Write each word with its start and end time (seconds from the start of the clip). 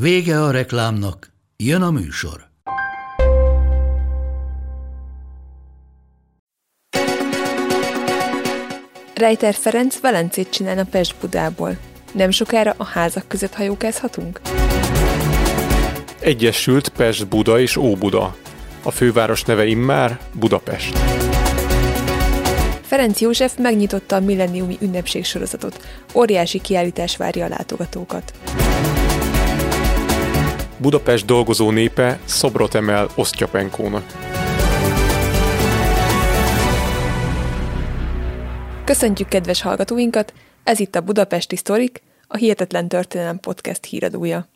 Vége 0.00 0.42
a 0.42 0.50
reklámnak, 0.50 1.32
jön 1.56 1.82
a 1.82 1.90
műsor. 1.90 2.48
Reiter 9.14 9.54
Ferenc 9.54 10.00
Velencét 10.00 10.50
csinálna 10.50 10.84
Pest-Budából. 10.84 11.76
Nem 12.12 12.30
sokára 12.30 12.74
a 12.76 12.84
házak 12.84 13.28
között 13.28 13.54
hajókázhatunk? 13.54 14.40
Egyesült 16.20 16.88
Pest-Buda 16.88 17.60
és 17.60 17.76
Óbuda. 17.76 18.36
A 18.82 18.90
főváros 18.90 19.44
neve 19.44 19.66
immár 19.66 20.20
Budapest. 20.32 20.98
Ferenc 22.82 23.20
József 23.20 23.56
megnyitotta 23.58 24.16
a 24.16 24.20
milleniumi 24.20 24.76
ünnepség 24.80 25.24
sorozatot. 25.24 25.86
Óriási 26.14 26.60
kiállítás 26.60 27.16
várja 27.16 27.44
a 27.44 27.48
látogatókat. 27.48 28.32
Budapest 30.78 31.26
dolgozó 31.26 31.70
népe 31.70 32.18
szobrot 32.24 32.74
emel 32.74 33.08
Osztyapenkónak. 33.14 34.04
Köszöntjük 38.84 39.28
kedves 39.28 39.62
hallgatóinkat, 39.62 40.32
ez 40.64 40.80
itt 40.80 40.94
a 40.94 41.00
Budapesti 41.00 41.56
Sztorik, 41.56 42.02
a 42.26 42.36
Hihetetlen 42.36 42.88
Történelem 42.88 43.40
Podcast 43.40 43.84
híradója. 43.84 44.48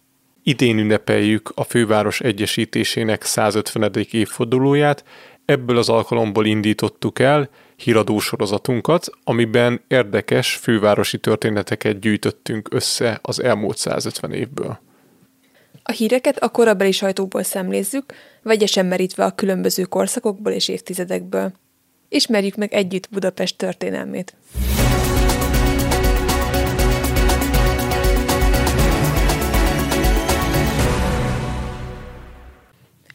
Idén 0.42 0.78
ünnepeljük 0.78 1.52
a 1.54 1.64
főváros 1.64 2.20
egyesítésének 2.20 3.24
150. 3.24 3.92
évfordulóját, 4.10 5.04
ebből 5.44 5.76
az 5.78 5.88
alkalomból 5.88 6.46
indítottuk 6.46 7.18
el 7.18 7.48
híradó 7.76 8.18
sorozatunkat, 8.18 9.10
amiben 9.24 9.80
érdekes 9.88 10.54
fővárosi 10.54 11.18
történeteket 11.18 12.00
gyűjtöttünk 12.00 12.68
össze 12.70 13.18
az 13.22 13.42
elmúlt 13.42 13.76
150 13.76 14.32
évből. 14.32 14.89
A 15.90 15.92
híreket 15.92 16.38
a 16.38 16.48
korabeli 16.48 16.92
sajtóból 16.92 17.42
szemlézzük, 17.42 18.14
vegyesen 18.42 18.86
merítve 18.86 19.24
a 19.24 19.34
különböző 19.34 19.82
korszakokból 19.82 20.52
és 20.52 20.68
évtizedekből. 20.68 21.52
Ismerjük 22.08 22.56
meg 22.56 22.72
együtt 22.72 23.08
Budapest 23.10 23.56
történelmét. 23.56 24.36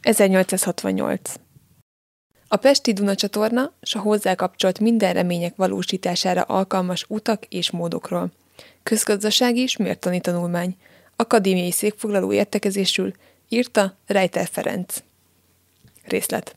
...1868. 0.02 1.20
A 2.48 2.56
Pesti 2.56 2.94
Duna 2.94 3.16
csatorna 3.16 3.74
s 3.82 3.96
a 3.96 4.00
hozzá 4.00 4.36
kapcsolt 4.36 4.80
minden 4.80 5.14
remények 5.14 5.56
valósítására 5.56 6.42
alkalmas 6.42 7.06
utak 7.08 7.46
és 7.46 7.72
módokról. 7.72 8.32
Közgazdasági 8.84 9.62
és 9.62 9.78
mértani 9.78 10.22
tanulmány. 10.22 10.76
Akadémiai 11.16 11.72
székfoglaló 11.72 12.34
értekezésül 12.34 13.12
írta 13.50 13.98
Reiter 14.08 14.48
Ferenc. 14.52 15.04
Részlet. 16.04 16.56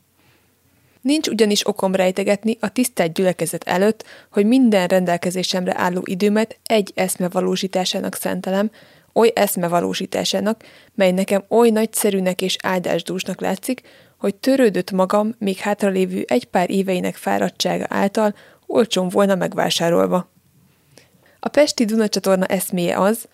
Nincs 1.01 1.27
ugyanis 1.27 1.67
okom 1.67 1.95
rejtegetni 1.95 2.57
a 2.59 2.71
tisztelt 2.71 3.13
gyülekezet 3.13 3.63
előtt, 3.63 4.05
hogy 4.31 4.45
minden 4.45 4.87
rendelkezésemre 4.87 5.73
álló 5.77 6.01
időmet 6.05 6.59
egy 6.63 6.91
eszme 6.95 7.29
valósításának 7.29 8.15
szentelem, 8.15 8.71
oly 9.13 9.31
eszme 9.35 9.67
valósításának, 9.67 10.63
mely 10.95 11.11
nekem 11.11 11.43
oly 11.47 11.69
nagyszerűnek 11.69 12.41
és 12.41 12.55
áldásdúsnak 12.63 13.41
látszik, 13.41 13.81
hogy 14.17 14.35
törődött 14.35 14.91
magam 14.91 15.35
még 15.37 15.57
hátralévő 15.57 16.25
egy 16.27 16.45
pár 16.45 16.69
éveinek 16.69 17.15
fáradtsága 17.15 17.85
által 17.89 18.35
olcsón 18.65 19.09
volna 19.09 19.35
megvásárolva. 19.35 20.31
A 21.39 21.47
Pesti 21.47 21.85
Dunacsatorna 21.85 22.45
eszméje 22.45 22.99
az, 22.99 23.27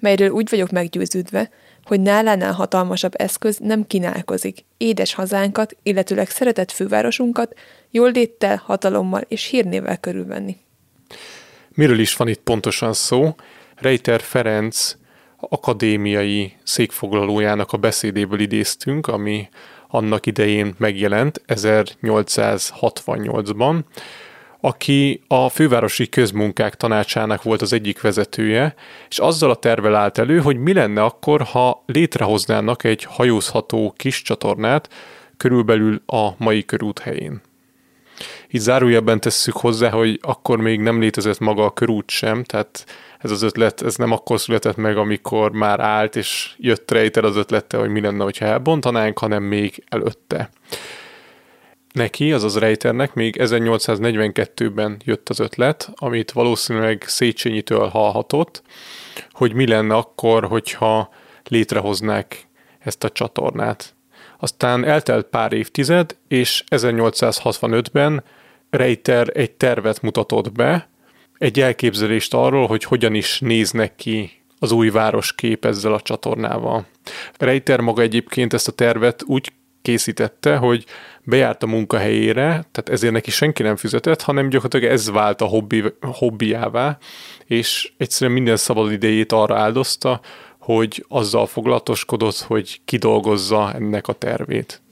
melyről 0.00 0.30
úgy 0.30 0.50
vagyok 0.50 0.70
meggyőződve, 0.70 1.50
hogy 1.84 2.00
nálánál 2.00 2.52
hatalmasabb 2.52 3.12
eszköz 3.16 3.58
nem 3.58 3.86
kínálkozik, 3.86 4.64
édes 4.76 5.14
hazánkat, 5.14 5.76
illetőleg 5.82 6.30
szeretett 6.30 6.72
fővárosunkat 6.72 7.54
jól 7.90 8.10
léttel, 8.10 8.62
hatalommal 8.64 9.22
és 9.28 9.44
hírnével 9.44 9.98
körülvenni. 9.98 10.56
Miről 11.68 11.98
is 11.98 12.16
van 12.16 12.28
itt 12.28 12.40
pontosan 12.40 12.92
szó? 12.92 13.34
Reiter 13.74 14.20
Ferenc 14.20 14.96
akadémiai 15.36 16.52
székfoglalójának 16.62 17.72
a 17.72 17.76
beszédéből 17.76 18.40
idéztünk, 18.40 19.06
ami 19.06 19.48
annak 19.88 20.26
idején 20.26 20.74
megjelent 20.78 21.42
1868-ban, 21.46 23.80
aki 24.60 25.22
a 25.26 25.48
fővárosi 25.48 26.08
közmunkák 26.08 26.74
tanácsának 26.74 27.42
volt 27.42 27.62
az 27.62 27.72
egyik 27.72 28.00
vezetője, 28.00 28.74
és 29.08 29.18
azzal 29.18 29.50
a 29.50 29.56
tervel 29.56 29.94
állt 29.94 30.18
elő, 30.18 30.38
hogy 30.38 30.56
mi 30.56 30.72
lenne 30.72 31.02
akkor, 31.02 31.42
ha 31.42 31.82
létrehoznának 31.86 32.84
egy 32.84 33.04
hajózható 33.04 33.94
kis 33.96 34.22
csatornát 34.22 34.88
körülbelül 35.36 36.02
a 36.06 36.28
mai 36.36 36.64
körút 36.64 36.98
helyén. 36.98 37.40
Így 38.50 38.60
zárójelben 38.60 39.20
tesszük 39.20 39.56
hozzá, 39.56 39.90
hogy 39.90 40.18
akkor 40.22 40.60
még 40.60 40.80
nem 40.80 41.00
létezett 41.00 41.38
maga 41.38 41.64
a 41.64 41.72
körút 41.72 42.10
sem, 42.10 42.44
tehát 42.44 42.84
ez 43.18 43.30
az 43.30 43.42
ötlet, 43.42 43.82
ez 43.82 43.96
nem 43.96 44.12
akkor 44.12 44.40
született 44.40 44.76
meg, 44.76 44.96
amikor 44.96 45.52
már 45.52 45.80
állt, 45.80 46.16
és 46.16 46.50
jött 46.56 46.90
rejtel 46.90 47.24
az 47.24 47.36
ötlete, 47.36 47.76
hogy 47.76 47.88
mi 47.88 48.00
lenne, 48.00 48.22
hogyha 48.22 48.44
elbontanánk, 48.44 49.18
hanem 49.18 49.42
még 49.42 49.84
előtte. 49.88 50.50
Neki, 51.92 52.32
azaz 52.32 52.58
Reiternek 52.58 53.14
még 53.14 53.36
1842-ben 53.38 55.00
jött 55.04 55.28
az 55.28 55.38
ötlet, 55.38 55.90
amit 55.94 56.32
valószínűleg 56.32 57.04
Széchenyi-től 57.06 57.88
hallhatott, 57.88 58.62
hogy 59.30 59.52
mi 59.52 59.66
lenne 59.66 59.94
akkor, 59.94 60.44
hogyha 60.44 61.10
létrehoznák 61.44 62.46
ezt 62.78 63.04
a 63.04 63.10
csatornát. 63.10 63.94
Aztán 64.38 64.84
eltelt 64.84 65.26
pár 65.26 65.52
évtized, 65.52 66.16
és 66.28 66.64
1865-ben 66.70 68.24
Reiter 68.70 69.30
egy 69.32 69.50
tervet 69.50 70.02
mutatott 70.02 70.52
be, 70.52 70.88
egy 71.38 71.60
elképzelést 71.60 72.34
arról, 72.34 72.66
hogy 72.66 72.84
hogyan 72.84 73.14
is 73.14 73.40
néznek 73.40 73.96
ki 73.96 74.30
az 74.58 74.72
új 74.72 74.90
városkép 74.90 75.64
ezzel 75.64 75.92
a 75.92 76.00
csatornával. 76.00 76.86
Reiter 77.38 77.80
maga 77.80 78.02
egyébként 78.02 78.52
ezt 78.52 78.68
a 78.68 78.72
tervet 78.72 79.22
úgy 79.26 79.52
készítette, 79.82 80.56
hogy 80.56 80.84
bejárt 81.24 81.62
a 81.62 81.66
munkahelyére, 81.66 82.46
tehát 82.46 82.88
ezért 82.88 83.12
neki 83.12 83.30
senki 83.30 83.62
nem 83.62 83.76
fizetett, 83.76 84.22
hanem 84.22 84.48
gyakorlatilag 84.48 84.92
ez 84.92 85.10
vált 85.10 85.40
a 85.40 85.44
hobbi, 85.44 85.84
hobbiává, 86.00 86.98
és 87.44 87.92
egyszerűen 87.96 88.36
minden 88.36 88.56
szabad 88.56 88.92
idejét 88.92 89.32
arra 89.32 89.58
áldozta, 89.58 90.20
hogy 90.58 91.04
azzal 91.08 91.46
foglalatoskodott, 91.46 92.38
hogy 92.38 92.80
kidolgozza 92.84 93.72
ennek 93.74 94.08
a 94.08 94.12
tervét. 94.12 94.82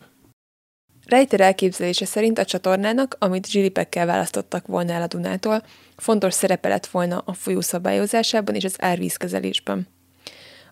Reiter 1.06 1.40
elképzelése 1.40 2.04
szerint 2.04 2.38
a 2.38 2.44
csatornának, 2.44 3.16
amit 3.18 3.50
zsilipekkel 3.50 4.06
választottak 4.06 4.66
volna 4.66 4.92
el 4.92 5.02
a 5.02 5.06
Dunától, 5.06 5.62
fontos 5.96 6.34
szerepe 6.34 6.68
lett 6.68 6.86
volna 6.86 7.22
a 7.24 7.32
folyó 7.32 7.60
szabályozásában 7.60 8.54
és 8.54 8.64
az 8.64 8.76
árvízkezelésben. 8.78 9.95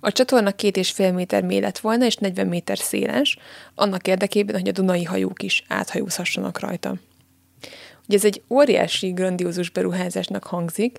A 0.04 0.12
csatorna 0.12 0.52
két 0.52 0.76
és 0.76 0.90
fél 0.90 1.12
méter 1.12 1.42
mély 1.42 1.60
lett 1.60 1.78
volna, 1.78 2.04
és 2.04 2.16
40 2.16 2.46
méter 2.46 2.78
széles, 2.78 3.38
annak 3.74 4.06
érdekében, 4.06 4.54
hogy 4.54 4.68
a 4.68 4.72
dunai 4.72 5.04
hajók 5.04 5.42
is 5.42 5.64
áthajózhassanak 5.68 6.60
rajta. 6.60 6.94
Ugye 8.06 8.16
ez 8.16 8.24
egy 8.24 8.42
óriási, 8.48 9.10
grandiózus 9.10 9.70
beruházásnak 9.70 10.44
hangzik, 10.44 10.98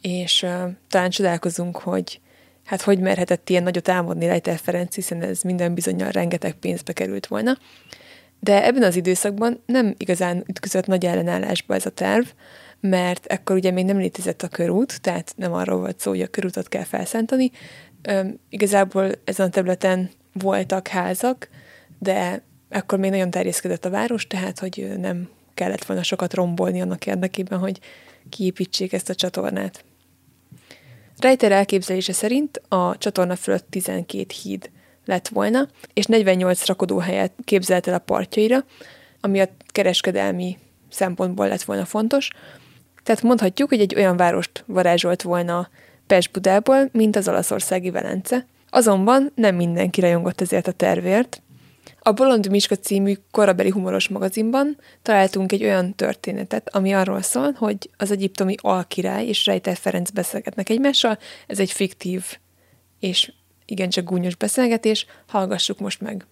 és 0.00 0.42
uh, 0.42 0.50
talán 0.88 1.10
csodálkozunk, 1.10 1.78
hogy 1.78 2.20
hát 2.64 2.82
hogy 2.82 2.98
merhetett 2.98 3.48
ilyen 3.48 3.62
nagyot 3.62 3.88
álmodni 3.88 4.26
Leiter 4.26 4.58
Ferenc, 4.58 4.94
hiszen 4.94 5.22
ez 5.22 5.42
minden 5.42 5.74
bizonyal 5.74 6.10
rengeteg 6.10 6.52
pénzbe 6.54 6.92
került 6.92 7.26
volna. 7.26 7.58
De 8.38 8.64
ebben 8.64 8.82
az 8.82 8.96
időszakban 8.96 9.62
nem 9.66 9.94
igazán 9.96 10.44
ütközött 10.46 10.86
nagy 10.86 11.04
ellenállásba 11.04 11.74
ez 11.74 11.86
a 11.86 11.90
terv, 11.90 12.26
mert 12.80 13.26
ekkor 13.26 13.56
ugye 13.56 13.70
még 13.70 13.84
nem 13.84 13.98
létezett 13.98 14.42
a 14.42 14.48
körút, 14.48 15.00
tehát 15.00 15.32
nem 15.36 15.52
arról 15.52 15.78
volt 15.78 16.00
szó, 16.00 16.10
hogy 16.10 16.20
a 16.20 16.26
körútot 16.26 16.68
kell 16.68 16.84
felszántani, 16.84 17.50
igazából 18.48 19.12
ezen 19.24 19.46
a 19.46 19.50
területen 19.50 20.10
voltak 20.32 20.88
házak, 20.88 21.48
de 21.98 22.42
akkor 22.70 22.98
még 22.98 23.10
nagyon 23.10 23.30
terjeszkedett 23.30 23.84
a 23.84 23.90
város, 23.90 24.26
tehát 24.26 24.58
hogy 24.58 24.92
nem 24.98 25.28
kellett 25.54 25.84
volna 25.84 26.02
sokat 26.02 26.34
rombolni 26.34 26.80
annak 26.80 27.06
érdekében, 27.06 27.58
hogy 27.58 27.80
kiépítsék 28.28 28.92
ezt 28.92 29.08
a 29.08 29.14
csatornát. 29.14 29.84
Reiter 31.18 31.52
elképzelése 31.52 32.12
szerint 32.12 32.62
a 32.68 32.98
csatorna 32.98 33.36
fölött 33.36 33.66
12 33.70 34.26
híd 34.42 34.70
lett 35.04 35.28
volna, 35.28 35.68
és 35.92 36.06
48 36.06 36.66
rakodóhelyet 36.66 37.32
képzelt 37.44 37.86
el 37.86 37.94
a 37.94 37.98
partjaira, 37.98 38.64
ami 39.20 39.40
a 39.40 39.48
kereskedelmi 39.66 40.58
szempontból 40.90 41.48
lett 41.48 41.62
volna 41.62 41.84
fontos. 41.84 42.30
Tehát 43.02 43.22
mondhatjuk, 43.22 43.68
hogy 43.68 43.80
egy 43.80 43.94
olyan 43.94 44.16
várost 44.16 44.64
varázsolt 44.66 45.22
volna 45.22 45.68
Pest-Budából, 46.10 46.88
mint 46.92 47.16
az 47.16 47.28
olaszországi 47.28 47.90
Velence. 47.90 48.46
Azonban 48.70 49.32
nem 49.34 49.54
mindenki 49.54 50.00
rajongott 50.00 50.40
ezért 50.40 50.66
a 50.66 50.72
tervért. 50.72 51.42
A 52.00 52.12
Bolond 52.12 52.50
Miska 52.50 52.76
című 52.76 53.14
korabeli 53.30 53.70
humoros 53.70 54.08
magazinban 54.08 54.76
találtunk 55.02 55.52
egy 55.52 55.62
olyan 55.62 55.94
történetet, 55.94 56.74
ami 56.74 56.92
arról 56.92 57.22
szól, 57.22 57.52
hogy 57.52 57.90
az 57.96 58.10
egyiptomi 58.10 58.54
alkirály 58.60 59.26
és 59.26 59.46
Rejter 59.46 59.76
Ferenc 59.76 60.10
beszélgetnek 60.10 60.68
egymással. 60.68 61.18
Ez 61.46 61.58
egy 61.58 61.72
fiktív 61.72 62.24
és 63.00 63.32
igencsak 63.64 64.04
gúnyos 64.04 64.36
beszélgetés. 64.36 65.06
Hallgassuk 65.26 65.78
most 65.78 66.00
meg. 66.00 66.26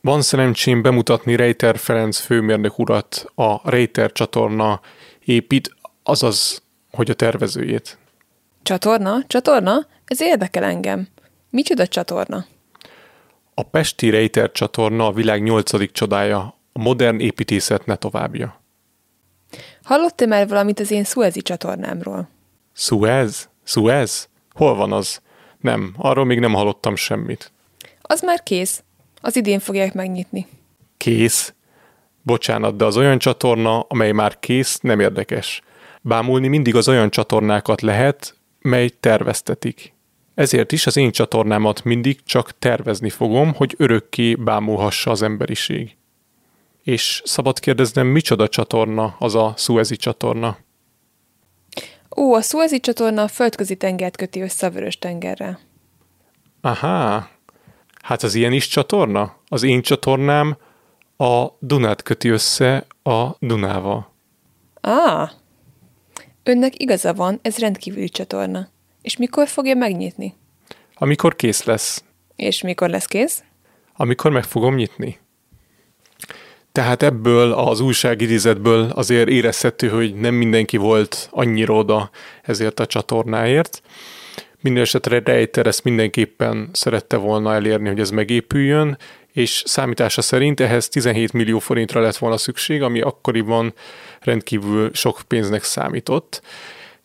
Van 0.00 0.22
szerencsém 0.22 0.82
bemutatni 0.82 1.36
Reiter 1.36 1.78
Ferenc 1.78 2.18
főmérnök 2.18 2.78
urat, 2.78 3.24
a 3.34 3.70
Reiter 3.70 4.12
csatorna 4.12 4.80
épít, 5.24 5.76
azaz, 6.02 6.62
hogy 6.92 7.10
a 7.10 7.14
tervezőjét. 7.14 7.98
Csatorna? 8.62 9.24
Csatorna? 9.26 9.86
Ez 10.04 10.20
érdekel 10.20 10.64
engem. 10.64 11.08
Micsoda 11.50 11.86
csatorna? 11.86 12.46
A 13.54 13.62
Pesti 13.62 14.10
Reiter 14.10 14.52
csatorna 14.52 15.06
a 15.06 15.12
világ 15.12 15.42
nyolcadik 15.42 15.92
csodája, 15.92 16.54
a 16.72 16.78
modern 16.78 17.20
építészet 17.20 17.86
ne 17.86 17.96
továbbja. 17.96 18.60
Hallottam 19.82 20.28
már 20.28 20.48
valamit 20.48 20.80
az 20.80 20.90
én 20.90 21.04
Suezi 21.04 21.42
csatornámról? 21.42 22.28
Suez? 22.72 23.48
Suez? 23.64 24.28
Hol 24.54 24.74
van 24.74 24.92
az? 24.92 25.20
Nem, 25.60 25.94
arról 25.96 26.24
még 26.24 26.40
nem 26.40 26.52
hallottam 26.52 26.96
semmit. 26.96 27.52
Az 28.02 28.22
már 28.22 28.42
kész. 28.42 28.82
Az 29.20 29.36
idén 29.36 29.58
fogják 29.58 29.94
megnyitni. 29.94 30.46
Kész? 30.96 31.54
Bocsánat, 32.22 32.76
de 32.76 32.84
az 32.84 32.96
olyan 32.96 33.18
csatorna, 33.18 33.80
amely 33.80 34.12
már 34.12 34.38
kész, 34.38 34.78
nem 34.78 35.00
érdekes. 35.00 35.62
Bámulni 36.02 36.48
mindig 36.48 36.74
az 36.74 36.88
olyan 36.88 37.10
csatornákat 37.10 37.80
lehet, 37.80 38.36
mely 38.60 38.88
terveztetik. 38.88 39.94
Ezért 40.34 40.72
is 40.72 40.86
az 40.86 40.96
én 40.96 41.10
csatornámat 41.10 41.84
mindig 41.84 42.22
csak 42.24 42.58
tervezni 42.58 43.10
fogom, 43.10 43.54
hogy 43.54 43.74
örökké 43.78 44.34
bámulhassa 44.34 45.10
az 45.10 45.22
emberiség. 45.22 45.96
És 46.82 47.22
szabad 47.24 47.58
kérdeznem, 47.58 48.06
micsoda 48.06 48.48
csatorna 48.48 49.16
az 49.18 49.34
a 49.34 49.54
Suezi 49.56 49.96
csatorna? 49.96 50.56
Ó, 52.16 52.34
a 52.34 52.42
Suezi 52.42 52.80
csatorna 52.80 53.22
a 53.22 53.28
földközi 53.28 53.76
tengert 53.76 54.16
köti 54.16 54.40
össze 54.40 54.66
a 54.66 54.70
vörös 54.70 54.98
tengerrel. 54.98 55.58
Aha, 56.60 57.28
hát 58.02 58.22
az 58.22 58.34
ilyen 58.34 58.52
is 58.52 58.68
csatorna? 58.68 59.36
Az 59.48 59.62
én 59.62 59.82
csatornám 59.82 60.56
a 61.16 61.46
Dunát 61.58 62.02
köti 62.02 62.28
össze 62.28 62.86
a 63.02 63.28
Dunával. 63.38 64.12
Á, 64.80 65.32
önnek 66.42 66.82
igaza 66.82 67.14
van, 67.14 67.38
ez 67.42 67.58
rendkívüli 67.58 68.08
csatorna. 68.08 68.68
És 69.02 69.16
mikor 69.16 69.48
fogja 69.48 69.74
megnyitni? 69.74 70.34
Amikor 70.94 71.36
kész 71.36 71.64
lesz. 71.64 72.04
És 72.36 72.62
mikor 72.62 72.88
lesz 72.88 73.06
kész? 73.06 73.42
Amikor 73.96 74.30
meg 74.30 74.44
fogom 74.44 74.74
nyitni. 74.74 75.18
Tehát 76.72 77.02
ebből 77.02 77.52
az 77.52 77.80
újságidézetből 77.80 78.90
azért 78.94 79.28
érezhető, 79.28 79.88
hogy 79.88 80.14
nem 80.14 80.34
mindenki 80.34 80.76
volt 80.76 81.28
annyira 81.30 81.74
oda 81.74 82.10
ezért 82.42 82.80
a 82.80 82.86
csatornáért. 82.86 83.82
Mindenesetre 84.60 85.22
Reiter 85.24 85.66
ezt 85.66 85.84
mindenképpen 85.84 86.68
szerette 86.72 87.16
volna 87.16 87.54
elérni, 87.54 87.88
hogy 87.88 88.00
ez 88.00 88.10
megépüljön, 88.10 88.98
és 89.32 89.62
számítása 89.66 90.22
szerint 90.22 90.60
ehhez 90.60 90.88
17 90.88 91.32
millió 91.32 91.58
forintra 91.58 92.00
lett 92.00 92.16
volna 92.16 92.36
szükség, 92.36 92.82
ami 92.82 93.00
akkoriban 93.00 93.74
rendkívül 94.20 94.90
sok 94.92 95.20
pénznek 95.28 95.62
számított. 95.64 96.42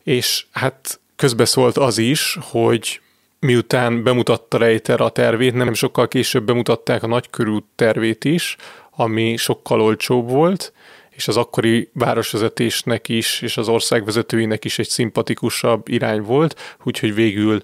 És 0.02 0.46
hát 0.52 1.00
közbeszólt 1.16 1.76
az 1.76 1.98
is, 1.98 2.38
hogy 2.40 3.00
miután 3.40 4.02
bemutatta 4.02 4.58
Reiter 4.58 5.00
a 5.00 5.08
tervét, 5.08 5.54
nem 5.54 5.74
sokkal 5.74 6.08
később 6.08 6.44
bemutatták 6.44 7.02
a 7.02 7.06
nagykörű 7.06 7.56
tervét 7.74 8.24
is, 8.24 8.56
ami 8.90 9.36
sokkal 9.36 9.80
olcsóbb 9.80 10.30
volt, 10.30 10.72
és 11.10 11.28
az 11.28 11.36
akkori 11.36 11.90
városvezetésnek 11.92 13.08
is, 13.08 13.42
és 13.42 13.56
az 13.56 13.68
országvezetőinek 13.68 14.64
is 14.64 14.78
egy 14.78 14.88
szimpatikusabb 14.88 15.88
irány 15.88 16.22
volt, 16.22 16.76
úgyhogy 16.82 17.14
végül 17.14 17.62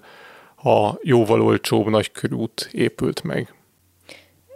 a 0.63 0.91
jóval 1.01 1.41
olcsóbb 1.41 1.87
nagykörút 1.87 2.69
épült 2.71 3.23
meg. 3.23 3.54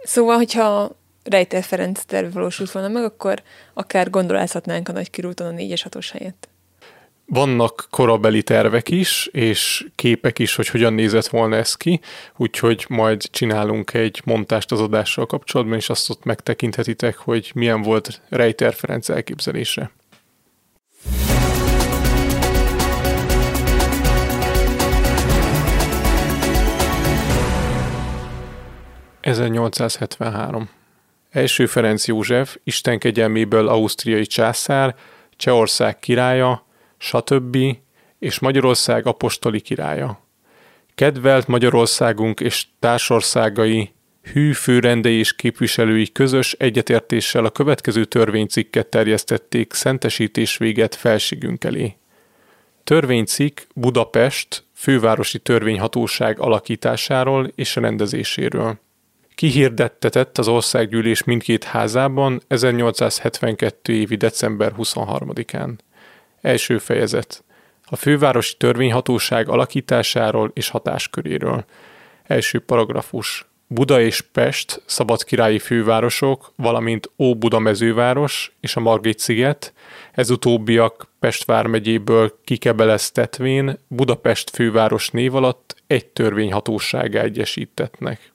Szóval, 0.02 0.36
hogyha 0.36 0.96
Rejter 1.24 1.62
Ferenc 1.62 2.04
terve 2.04 2.30
valósult 2.30 2.70
volna 2.70 2.88
meg, 2.88 3.04
akkor 3.04 3.42
akár 3.74 4.10
gondolázhatnánk 4.10 4.88
a 4.88 4.92
nagykörúton 4.92 5.46
a 5.46 5.56
4-es 5.56 5.80
6 5.92 6.04
helyett. 6.10 6.48
Vannak 7.26 7.86
korabeli 7.90 8.42
tervek 8.42 8.88
is, 8.88 9.28
és 9.32 9.86
képek 9.94 10.38
is, 10.38 10.54
hogy 10.54 10.68
hogyan 10.68 10.92
nézett 10.92 11.26
volna 11.26 11.56
ez 11.56 11.74
ki, 11.74 12.00
úgyhogy 12.36 12.84
majd 12.88 13.22
csinálunk 13.30 13.94
egy 13.94 14.20
montást 14.24 14.72
az 14.72 14.80
adással 14.80 15.26
kapcsolatban, 15.26 15.76
és 15.76 15.90
azt 15.90 16.10
ott 16.10 16.24
megtekinthetitek, 16.24 17.16
hogy 17.16 17.50
milyen 17.54 17.82
volt 17.82 18.20
Reiter 18.28 18.74
Ferenc 18.74 19.08
elképzelése. 19.08 19.90
...1873. 29.36 30.62
Első 31.30 31.66
Ferenc 31.66 32.06
József, 32.06 32.56
Isten 32.64 32.98
kegyelméből 32.98 33.68
ausztriai 33.68 34.26
császár, 34.26 34.94
Csehország 35.36 35.98
királya, 35.98 36.66
stb. 36.98 37.56
és 38.18 38.38
Magyarország 38.38 39.06
apostoli 39.06 39.60
királya. 39.60 40.20
Kedvelt 40.94 41.46
Magyarországunk 41.46 42.40
és 42.40 42.66
társországai, 42.78 43.92
hű 44.32 44.52
főrendei 44.52 45.18
és 45.18 45.36
képviselői 45.36 46.12
közös 46.12 46.52
egyetértéssel 46.52 47.44
a 47.44 47.50
következő 47.50 48.04
törvénycikket 48.04 48.86
terjesztették 48.86 49.72
szentesítés 49.72 50.56
véget 50.56 50.94
felségünk 50.94 51.64
elé. 51.64 51.96
Törvénycikk 52.84 53.60
Budapest 53.74 54.64
fővárosi 54.74 55.38
törvényhatóság 55.38 56.38
alakításáról 56.40 57.52
és 57.54 57.76
rendezéséről. 57.76 58.78
Kihirdettetett 59.40 60.38
az 60.38 60.48
országgyűlés 60.48 61.24
mindkét 61.24 61.64
házában 61.64 62.40
1872. 62.48 63.92
évi 63.92 64.16
december 64.16 64.72
23-án. 64.78 65.70
Első 66.40 66.78
fejezet. 66.78 67.44
A 67.84 67.96
fővárosi 67.96 68.56
törvényhatóság 68.56 69.48
alakításáról 69.48 70.50
és 70.54 70.68
hatásköréről. 70.68 71.64
Első 72.22 72.58
paragrafus. 72.58 73.46
Buda 73.66 74.00
és 74.00 74.20
Pest 74.20 74.82
szabadkirályi 74.86 75.58
fővárosok, 75.58 76.52
valamint 76.56 77.10
Óbuda 77.18 77.58
mezőváros 77.58 78.56
és 78.60 78.76
a 78.76 78.80
Margit-sziget, 78.80 79.72
ez 80.12 80.30
utóbbiak 80.30 81.08
Pest 81.18 81.44
vármegyéből 81.44 82.38
kikebeleztetvén 82.44 83.78
Budapest 83.88 84.50
főváros 84.50 85.10
név 85.10 85.34
alatt 85.34 85.74
egy 85.86 86.06
törvényhatóságá 86.06 87.22
egyesítetnek. 87.22 88.32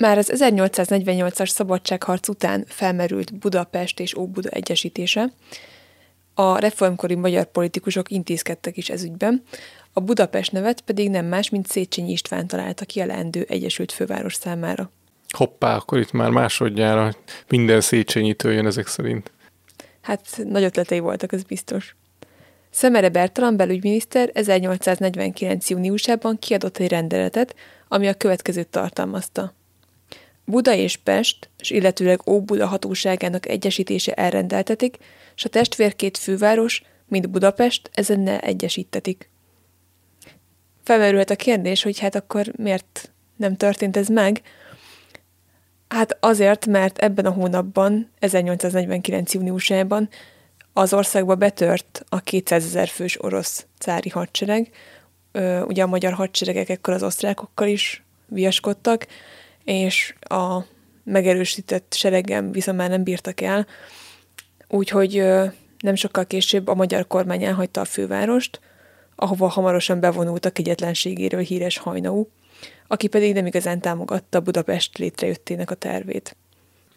Már 0.00 0.18
az 0.18 0.32
1848-as 0.34 1.48
szabadságharc 1.48 2.28
után 2.28 2.64
felmerült 2.66 3.38
Budapest 3.38 4.00
és 4.00 4.16
Óbuda 4.16 4.48
egyesítése, 4.48 5.32
a 6.34 6.58
reformkori 6.58 7.14
magyar 7.14 7.44
politikusok 7.44 8.10
intézkedtek 8.10 8.76
is 8.76 8.88
ezügyben, 8.88 9.42
a 9.92 10.00
Budapest 10.00 10.52
nevet 10.52 10.80
pedig 10.80 11.10
nem 11.10 11.26
más, 11.26 11.50
mint 11.50 11.66
Széchenyi 11.66 12.10
István 12.10 12.46
találta 12.46 12.84
ki 12.84 13.00
a 13.00 13.06
leendő 13.06 13.46
Egyesült 13.48 13.92
Főváros 13.92 14.34
számára. 14.34 14.90
Hoppá, 15.28 15.76
akkor 15.76 15.98
itt 15.98 16.12
már 16.12 16.30
másodjára 16.30 17.14
minden 17.48 17.80
Széchenyitől 17.80 18.52
jön 18.52 18.66
ezek 18.66 18.86
szerint. 18.86 19.32
Hát 20.00 20.40
nagy 20.44 20.62
ötletei 20.62 20.98
voltak, 20.98 21.32
ez 21.32 21.42
biztos. 21.42 21.96
Szemere 22.70 23.08
Bertalan 23.08 23.56
belügyminiszter 23.56 24.30
1849. 24.32 25.70
júniusában 25.70 26.38
kiadott 26.38 26.78
egy 26.78 26.88
rendeletet, 26.88 27.54
ami 27.88 28.08
a 28.08 28.14
következőt 28.14 28.68
tartalmazta. 28.68 29.58
Buda 30.50 30.74
és 30.74 30.96
Pest, 30.96 31.50
és 31.58 31.70
illetőleg 31.70 32.28
Óbuda 32.28 32.66
hatóságának 32.66 33.48
egyesítése 33.48 34.12
elrendeltetik, 34.12 34.96
s 35.34 35.44
a 35.44 35.48
testvérkét 35.48 36.18
főváros, 36.18 36.82
mint 37.08 37.30
Budapest, 37.30 37.90
ezennel 37.92 38.38
egyesítetik. 38.38 39.28
Felmerülhet 40.82 41.30
a 41.30 41.36
kérdés, 41.36 41.82
hogy 41.82 41.98
hát 41.98 42.14
akkor 42.14 42.52
miért 42.56 43.10
nem 43.36 43.56
történt 43.56 43.96
ez 43.96 44.08
meg? 44.08 44.42
Hát 45.88 46.16
azért, 46.20 46.66
mert 46.66 46.98
ebben 46.98 47.26
a 47.26 47.30
hónapban, 47.30 48.10
1849. 48.18 49.34
júniusában 49.34 50.08
az 50.72 50.92
országba 50.92 51.34
betört 51.34 52.04
a 52.08 52.20
200 52.20 52.64
ezer 52.64 52.88
fős 52.88 53.22
orosz 53.24 53.66
cári 53.78 54.08
hadsereg. 54.08 54.70
Ugye 55.66 55.82
a 55.82 55.86
magyar 55.86 56.12
hadseregek 56.12 56.68
ekkor 56.68 56.94
az 56.94 57.02
osztrákokkal 57.02 57.68
is 57.68 58.04
viaskodtak, 58.26 59.06
és 59.64 60.14
a 60.20 60.60
megerősített 61.04 61.92
seregem 61.96 62.52
viszont 62.52 62.78
már 62.78 62.90
nem 62.90 63.02
bírtak 63.02 63.40
el, 63.40 63.66
úgyhogy 64.68 65.24
nem 65.78 65.94
sokkal 65.94 66.26
később 66.26 66.68
a 66.68 66.74
magyar 66.74 67.06
kormány 67.06 67.44
elhagyta 67.44 67.80
a 67.80 67.84
fővárost, 67.84 68.60
ahova 69.16 69.48
hamarosan 69.48 70.00
bevonult 70.00 70.44
a 70.44 70.50
kegyetlenségéről 70.50 71.40
híres 71.40 71.78
Hajnau, 71.78 72.26
aki 72.86 73.08
pedig 73.08 73.34
nem 73.34 73.46
igazán 73.46 73.80
támogatta 73.80 74.40
Budapest 74.40 74.98
létrejöttének 74.98 75.70
a 75.70 75.74
tervét. 75.74 76.36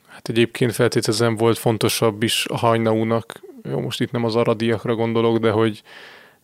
Hát 0.08 0.29
egyébként 0.29 0.74
feltételezem 0.74 1.36
volt 1.36 1.58
fontosabb 1.58 2.24
is 2.24 2.46
a 2.48 2.58
Hajnaúnak, 2.58 3.41
jó, 3.63 3.79
most 3.79 4.01
itt 4.01 4.12
nem 4.12 4.24
az 4.24 4.36
aradiakra 4.36 4.96
gondolok, 4.96 5.38
de 5.38 5.50
hogy 5.51 5.84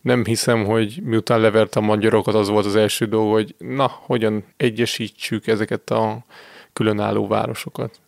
nem 0.00 0.24
hiszem, 0.24 0.64
hogy 0.64 1.00
miután 1.02 1.40
levert 1.40 1.76
a 1.76 1.80
magyarokat, 1.80 2.34
az 2.34 2.48
volt 2.48 2.66
az 2.66 2.76
első 2.76 3.06
dolog, 3.06 3.32
hogy 3.32 3.54
na, 3.58 3.86
hogyan 3.86 4.44
egyesítsük 4.56 5.46
ezeket 5.46 5.90
a 5.90 6.24
különálló 6.72 7.26
városokat. 7.26 8.00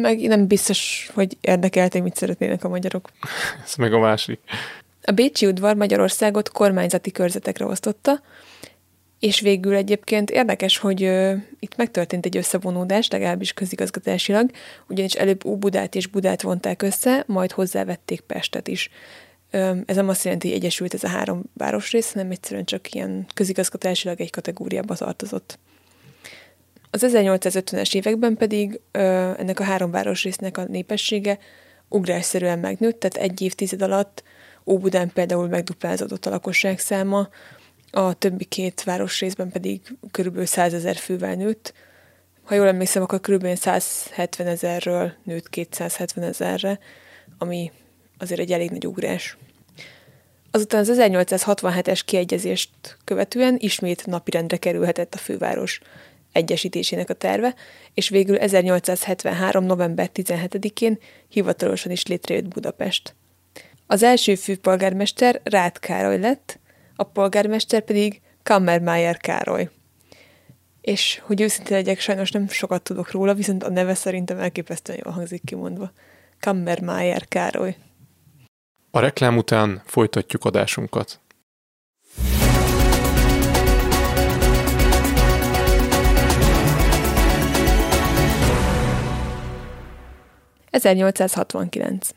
Meg 0.00 0.20
nem 0.20 0.46
biztos, 0.46 1.10
hogy 1.14 1.36
érdekelték, 1.40 2.02
mit 2.02 2.16
szeretnének 2.16 2.64
a 2.64 2.68
magyarok. 2.68 3.08
Ez 3.64 3.74
meg 3.74 3.92
a 3.92 3.98
másik. 3.98 4.40
A 5.02 5.12
Bécsi 5.12 5.46
udvar 5.46 5.76
Magyarországot 5.76 6.48
kormányzati 6.48 7.10
körzetekre 7.10 7.64
osztotta, 7.64 8.20
és 9.18 9.40
végül 9.40 9.74
egyébként 9.74 10.30
érdekes, 10.30 10.78
hogy 10.78 11.02
ö, 11.02 11.34
itt 11.58 11.76
megtörtént 11.76 12.26
egy 12.26 12.36
összevonódás, 12.36 13.08
legalábbis 13.08 13.52
közigazgatásilag, 13.52 14.50
ugyanis 14.88 15.12
előbb 15.12 15.44
Óbudát 15.44 15.94
és 15.94 16.06
Budát 16.06 16.42
vonták 16.42 16.82
össze, 16.82 17.24
majd 17.26 17.52
hozzávették 17.52 18.20
Pestet 18.20 18.68
is. 18.68 18.90
Ez 19.50 19.96
nem 19.96 20.08
azt 20.08 20.24
jelenti, 20.24 20.48
hogy 20.48 20.56
egyesült 20.56 20.94
ez 20.94 21.04
a 21.04 21.08
három 21.08 21.42
városrész, 21.54 22.12
hanem 22.12 22.30
egyszerűen 22.30 22.64
csak 22.64 22.94
ilyen 22.94 23.26
közigazgatásilag 23.34 24.20
egy 24.20 24.30
kategóriába 24.30 24.94
tartozott. 24.94 25.58
Az 26.90 27.04
1850-es 27.06 27.94
években 27.94 28.36
pedig 28.36 28.80
ennek 28.90 29.60
a 29.60 29.64
három 29.64 29.90
városrésznek 29.90 30.58
a 30.58 30.64
népessége 30.64 31.38
ugrásszerűen 31.88 32.58
megnőtt, 32.58 33.00
tehát 33.00 33.30
egy 33.30 33.40
évtized 33.40 33.82
alatt 33.82 34.22
Óbudán 34.68 35.12
például 35.12 35.48
megduplázódott 35.48 36.26
a 36.26 36.30
lakosság 36.30 36.78
száma, 36.78 37.28
a 37.90 38.14
többi 38.14 38.44
két 38.44 38.82
városrészben 38.82 39.50
pedig 39.50 39.80
körülbelül 40.10 40.46
100 40.46 40.74
ezer 40.74 40.96
fővel 40.96 41.34
nőtt. 41.34 41.72
Ha 42.42 42.54
jól 42.54 42.66
emlékszem, 42.66 43.02
akkor 43.02 43.20
körülbelül 43.20 43.56
170 43.56 44.46
ezerről 44.46 45.12
nőtt 45.24 45.50
270 45.50 46.24
ezerre, 46.24 46.78
ami 47.38 47.72
azért 48.18 48.40
egy 48.40 48.52
elég 48.52 48.70
nagy 48.70 48.86
ugrás. 48.86 49.36
Azután 50.50 50.80
az 50.80 50.96
1867-es 51.00 52.00
kiegyezést 52.04 52.70
követően 53.04 53.56
ismét 53.58 54.06
napirendre 54.06 54.56
kerülhetett 54.56 55.14
a 55.14 55.18
főváros 55.18 55.80
egyesítésének 56.32 57.10
a 57.10 57.14
terve, 57.14 57.54
és 57.94 58.08
végül 58.08 58.38
1873. 58.38 59.64
november 59.64 60.10
17-én 60.14 60.98
hivatalosan 61.28 61.92
is 61.92 62.06
létrejött 62.06 62.48
Budapest. 62.48 63.14
Az 63.86 64.02
első 64.02 64.34
főpolgármester 64.34 65.40
Rád 65.44 65.78
Károly 65.78 66.18
lett, 66.18 66.58
a 66.96 67.02
polgármester 67.02 67.80
pedig 67.80 68.20
Kammermeier 68.42 69.16
Károly. 69.16 69.68
És 70.80 71.20
hogy 71.24 71.40
őszintén 71.40 71.76
legyek, 71.76 72.00
sajnos 72.00 72.30
nem 72.30 72.48
sokat 72.48 72.82
tudok 72.82 73.10
róla, 73.10 73.34
viszont 73.34 73.62
a 73.62 73.70
neve 73.70 73.94
szerintem 73.94 74.38
elképesztően 74.38 75.00
jól 75.04 75.14
hangzik 75.14 75.44
kimondva. 75.44 75.92
Kammermeier 76.40 77.28
Károly. 77.28 77.76
A 78.98 79.00
reklám 79.00 79.36
után 79.36 79.82
folytatjuk 79.84 80.44
adásunkat. 80.44 81.20
1869. 90.70 92.08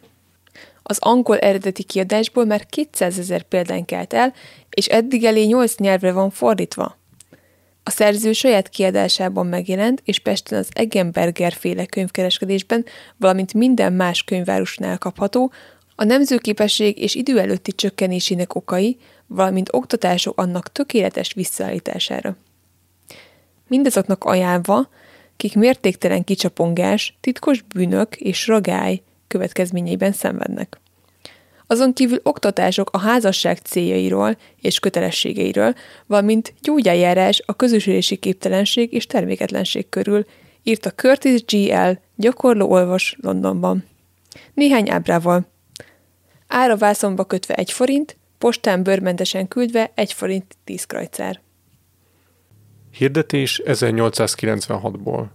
Az 0.84 0.98
angol 1.00 1.38
eredeti 1.38 1.84
kiadásból 1.84 2.46
már 2.46 2.66
200 2.66 3.20
ezer 3.20 3.42
példány 3.42 3.86
kelt 3.86 4.14
el, 4.14 4.34
és 4.70 4.86
eddig 4.86 5.24
elé 5.24 5.44
8 5.44 5.76
nyelvre 5.76 6.12
van 6.12 6.30
fordítva. 6.30 6.98
A 7.84 7.90
szerző 7.90 8.34
saját 8.34 8.70
kiadásában 8.70 9.48
megjelent, 9.48 10.02
és 10.06 10.20
Pesten 10.20 10.60
az 10.60 10.70
Eggenberger 10.74 11.54
féle 11.54 11.86
könyvkereskedésben, 11.86 12.86
valamint 13.18 13.54
minden 13.54 13.94
más 13.94 14.24
könyvvárosnál 14.24 14.98
kapható, 14.98 15.52
a 16.02 16.04
nemzőképesség 16.04 16.98
és 16.98 17.16
idő 17.16 17.40
előtti 17.40 17.72
csökkenésének 17.72 18.56
okai, 18.56 18.98
valamint 19.28 19.70
oktatások 19.72 20.40
annak 20.40 20.72
tökéletes 20.72 21.34
visszaállítására. 21.34 22.36
Mindazoknak 23.68 24.24
ajánlva, 24.24 24.90
kik 25.38 25.56
mértéktelen 25.56 26.24
kicsapongás, 26.24 27.18
titkos 27.20 27.62
bűnök 27.62 28.16
és 28.16 28.48
ragály 28.48 29.02
következményeiben 29.28 30.12
szenvednek. 30.12 30.80
Azon 31.68 31.94
kívül 31.94 32.20
oktatások 32.24 32.90
a 32.92 33.00
házasság 33.00 33.58
céljairól 33.58 34.38
és 34.62 34.80
kötelességeiről, 34.80 35.76
valamint 36.06 36.54
gyógyájárás 36.62 37.42
a 37.46 37.54
közösülési 37.54 38.16
képtelenség 38.16 38.94
és 38.94 39.06
terméketlenség 39.06 39.90
körül, 39.90 40.26
írta 40.64 40.92
Curtis 40.92 41.46
G.L. 41.46 41.92
gyakorló 42.16 42.72
olvas 42.72 43.18
Londonban. 43.22 43.86
Néhány 44.54 44.90
ábrával. 44.90 45.51
Ára 46.54 46.78
vászonba 46.78 47.26
kötve 47.26 47.54
egy 47.54 47.72
forint, 47.72 48.18
postán 48.38 48.84
bőrmentesen 48.84 49.48
küldve 49.48 49.92
egy 49.96 50.14
forint 50.14 50.58
tíz 50.64 50.86
krajcár. 50.86 51.42
Hirdetés 52.92 53.62
1896-ból. 53.66 55.26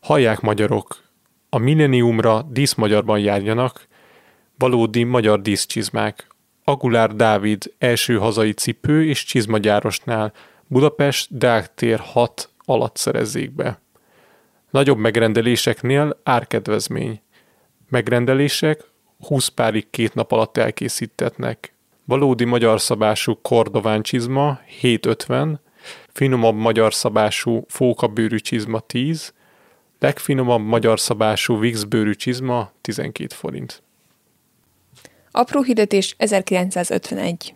Hallják 0.00 0.40
magyarok, 0.40 1.02
a 1.48 1.58
milleniumra 1.58 2.42
díszmagyarban 2.42 3.18
járjanak, 3.18 3.86
valódi 4.58 5.02
magyar 5.02 5.42
díszcsizmák. 5.42 6.26
Agulár 6.64 7.14
Dávid 7.14 7.74
első 7.78 8.18
hazai 8.18 8.52
cipő 8.52 9.08
és 9.08 9.24
csizmagyárosnál 9.24 10.32
Budapest 10.66 11.36
Deák 11.38 11.98
6 11.98 12.50
alatt 12.64 12.96
szerezzék 12.96 13.50
be. 13.50 13.80
Nagyobb 14.70 14.98
megrendeléseknél 14.98 16.20
árkedvezmény. 16.22 17.20
Megrendelések 17.88 18.94
20 19.20 19.48
párig 19.48 19.90
két 19.90 20.14
nap 20.14 20.32
alatt 20.32 20.56
elkészítetnek. 20.56 21.74
Valódi 22.04 22.44
magyar 22.44 22.80
szabású 22.80 23.38
kordován 23.42 24.02
csizma 24.02 24.60
750, 24.80 25.60
finomabb 26.12 26.54
magyar 26.54 26.94
szabású 26.94 27.64
fókabőrű 27.68 28.36
csizma 28.36 28.80
10, 28.80 29.32
legfinomabb 29.98 30.64
magyar 30.64 31.00
szabású 31.00 31.58
Wix-bőrű 31.58 32.12
csizma 32.12 32.72
12 32.80 33.34
forint. 33.34 33.82
Apró 35.30 35.62
hirdetés 35.62 36.14
1951. 36.18 37.54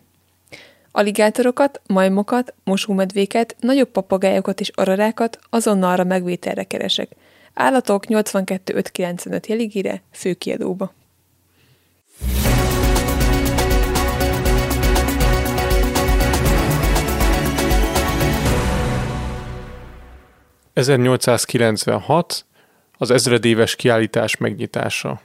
Aligátorokat, 0.92 1.80
majmokat, 1.86 2.54
mosómedvéket, 2.64 3.56
nagyobb 3.60 3.90
papagájokat 3.90 4.60
és 4.60 4.70
ararákat 4.74 5.38
azonnalra 5.50 6.04
megvételre 6.04 6.64
keresek. 6.64 7.10
Állatok 7.54 8.06
82595 8.06 9.46
jeligére, 9.46 10.02
főkiadóba. 10.12 10.92
1896 20.80 22.46
az 22.98 23.10
ezredéves 23.10 23.76
kiállítás 23.76 24.36
megnyitása. 24.36 25.20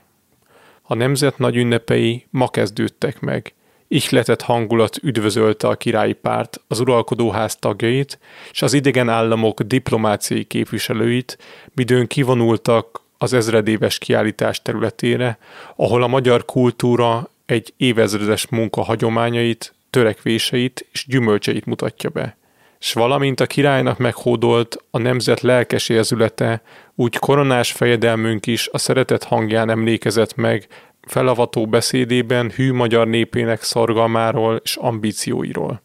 A 0.81 0.93
nemzet 0.93 1.37
nagy 1.37 1.55
ünnepei 1.55 2.25
ma 2.29 2.47
kezdődtek 2.47 3.19
meg. 3.19 3.53
Ihletett 3.87 4.41
hangulat 4.41 4.97
üdvözölte 5.03 5.67
a 5.67 5.75
királyi 5.75 6.13
párt, 6.13 6.61
az 6.67 6.79
uralkodóház 6.79 7.55
tagjait, 7.55 8.19
és 8.51 8.61
az 8.61 8.73
idegen 8.73 9.09
államok 9.09 9.61
diplomáciai 9.61 10.43
képviselőit, 10.43 11.37
midőn 11.73 12.07
kivonultak 12.07 13.01
az 13.17 13.34
ezredéves 13.34 13.98
kiállítás 13.98 14.62
területére, 14.62 15.38
ahol 15.75 16.03
a 16.03 16.07
magyar 16.07 16.45
kultúra 16.45 17.29
egy 17.45 17.74
évezredes 17.77 18.48
munka 18.48 18.81
hagyományait, 18.81 19.74
törekvéseit 19.89 20.88
és 20.91 21.05
gyümölcseit 21.07 21.65
mutatja 21.65 22.10
be 22.10 22.38
s 22.86 22.93
valamint 22.93 23.39
a 23.39 23.45
királynak 23.45 23.98
meghódolt 23.98 24.77
a 24.91 24.98
nemzet 24.98 25.41
lelkes 25.41 25.89
érzülete, 25.89 26.62
úgy 26.95 27.17
koronás 27.17 27.72
fejedelmünk 27.72 28.45
is 28.45 28.69
a 28.72 28.77
szeretet 28.77 29.24
hangján 29.24 29.69
emlékezett 29.69 30.36
meg 30.36 30.67
felavató 31.01 31.67
beszédében 31.67 32.51
hű 32.55 32.74
magyar 32.74 33.07
népének 33.07 33.63
szorgalmáról 33.63 34.62
és 34.63 34.75
ambícióiról. 34.75 35.81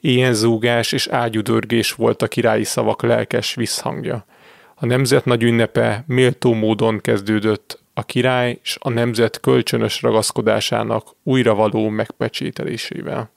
Ilyen 0.00 0.34
zúgás 0.34 0.92
és 0.92 1.06
ágyudörgés 1.06 1.92
volt 1.92 2.22
a 2.22 2.28
királyi 2.28 2.64
szavak 2.64 3.02
lelkes 3.02 3.54
visszhangja. 3.54 4.26
A 4.74 4.86
nemzet 4.86 5.24
nagy 5.24 5.42
ünnepe 5.42 6.04
méltó 6.06 6.52
módon 6.52 7.00
kezdődött 7.00 7.82
a 7.94 8.04
király 8.04 8.58
és 8.62 8.76
a 8.80 8.88
nemzet 8.88 9.40
kölcsönös 9.40 10.02
ragaszkodásának 10.02 11.16
újra 11.22 11.54
való 11.54 11.88
megpecsételésével. 11.88 13.30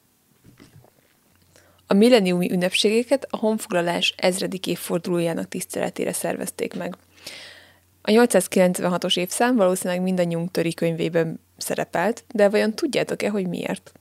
A 1.88 1.94
milleniumi 1.94 2.52
ünnepségeket 2.52 3.28
a 3.30 3.38
honfoglalás 3.38 4.14
ezredik 4.18 4.68
évfordulójának 4.68 5.48
tiszteletére 5.48 6.14
szervezték 6.14 6.74
meg. 6.74 6.96
A 8.02 8.12
896-os 8.12 9.18
évszám 9.18 9.56
valószínűleg 9.56 10.02
mindannyiunk 10.02 10.52
töri 10.52 10.74
könyvében 10.74 11.40
szerepelt, 11.58 12.24
de 12.32 12.50
vajon 12.50 12.74
tudjátok-e, 12.74 13.30
hogy 13.30 13.48
miért? 13.48 13.92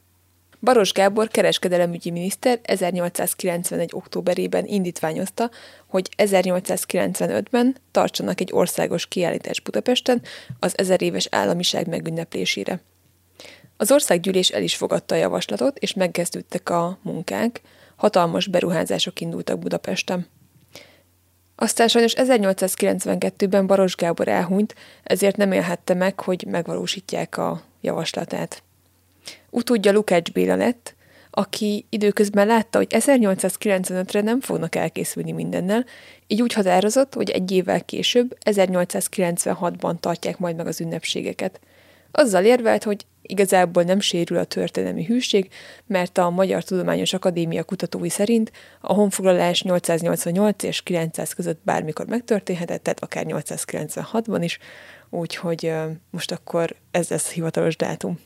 Baros 0.60 0.92
Gábor 0.92 1.28
kereskedelemügyi 1.28 2.10
miniszter 2.10 2.60
1891. 2.62 3.90
októberében 3.92 4.66
indítványozta, 4.66 5.50
hogy 5.86 6.08
1895-ben 6.16 7.76
tartsanak 7.90 8.40
egy 8.40 8.50
országos 8.52 9.06
kiállítás 9.06 9.60
Budapesten 9.60 10.22
az 10.60 10.78
ezer 10.78 11.02
éves 11.02 11.28
államiság 11.30 11.88
megünneplésére. 11.88 12.80
Az 13.76 13.92
országgyűlés 13.92 14.48
el 14.48 14.62
is 14.62 14.76
fogadta 14.76 15.14
a 15.14 15.18
javaslatot, 15.18 15.78
és 15.78 15.94
megkezdődtek 15.94 16.70
a 16.70 16.98
munkák, 17.02 17.60
hatalmas 17.96 18.46
beruházások 18.46 19.20
indultak 19.20 19.58
Budapesten. 19.58 20.26
Aztán 21.56 21.88
sajnos 21.88 22.12
1892-ben 22.16 23.66
Baros 23.66 23.96
Gábor 23.96 24.28
elhunyt, 24.28 24.74
ezért 25.02 25.36
nem 25.36 25.52
élhette 25.52 25.94
meg, 25.94 26.20
hogy 26.20 26.44
megvalósítják 26.48 27.36
a 27.36 27.62
javaslatát. 27.80 28.62
Utódja 29.56 29.92
Lukács 29.92 30.32
Béla 30.32 30.56
lett, 30.56 30.94
aki 31.30 31.86
időközben 31.88 32.46
látta, 32.46 32.78
hogy 32.78 32.86
1895-re 32.90 34.20
nem 34.20 34.40
fognak 34.40 34.74
elkészülni 34.74 35.32
mindennel, 35.32 35.84
így 36.26 36.42
úgy 36.42 36.52
határozott, 36.52 37.14
hogy 37.14 37.30
egy 37.30 37.50
évvel 37.50 37.84
később, 37.84 38.36
1896-ban 38.44 40.00
tartják 40.00 40.38
majd 40.38 40.56
meg 40.56 40.66
az 40.66 40.80
ünnepségeket. 40.80 41.60
Azzal 42.10 42.44
érvelt, 42.44 42.84
hogy 42.84 43.06
igazából 43.22 43.82
nem 43.82 44.00
sérül 44.00 44.38
a 44.38 44.44
történelmi 44.44 45.04
hűség, 45.04 45.50
mert 45.86 46.18
a 46.18 46.30
Magyar 46.30 46.64
Tudományos 46.64 47.12
Akadémia 47.12 47.64
kutatói 47.64 48.08
szerint 48.08 48.52
a 48.80 48.92
honfoglalás 48.92 49.62
888 49.62 50.62
és 50.62 50.82
900 50.82 51.32
között 51.32 51.60
bármikor 51.64 52.06
megtörténhetett, 52.06 52.82
tehát 52.82 53.02
akár 53.02 53.24
896-ban 53.28 54.40
is, 54.40 54.58
úgyhogy 55.10 55.72
most 56.10 56.32
akkor 56.32 56.76
ez 56.90 57.08
lesz 57.08 57.30
hivatalos 57.30 57.76
dátum. 57.76 58.18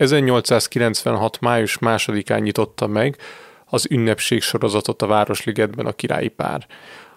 1896. 0.00 1.40
május 1.40 1.78
másodikán 1.78 2.40
nyitotta 2.40 2.86
meg 2.86 3.16
az 3.64 3.86
ünnepség 3.90 4.42
sorozatot 4.42 5.02
a 5.02 5.06
Városligetben 5.06 5.86
a 5.86 5.92
királyi 5.92 6.28
pár. 6.28 6.66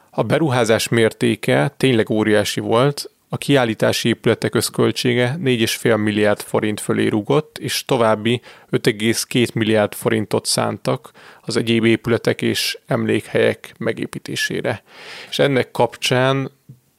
A 0.10 0.24
beruházás 0.24 0.88
mértéke 0.88 1.74
tényleg 1.78 2.10
óriási 2.10 2.60
volt, 2.60 3.12
a 3.30 3.38
kiállítási 3.38 4.08
épületek 4.08 4.56
összköltsége 4.56 5.38
4,5 5.44 6.04
milliárd 6.04 6.40
forint 6.40 6.80
fölé 6.80 7.08
rugott, 7.08 7.58
és 7.58 7.86
további 7.86 8.42
5,2 8.72 9.54
milliárd 9.54 9.94
forintot 9.94 10.46
szántak 10.46 11.12
az 11.42 11.58
egyéb 11.58 11.86
épületek 11.86 12.42
és 12.42 12.78
emlékhelyek 12.88 13.74
megépítésére. 13.78 14.84
És 15.30 15.40
ennek 15.40 15.72
kapcsán 15.72 16.52